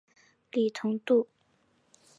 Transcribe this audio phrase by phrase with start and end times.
[0.51, 1.27] 李同度。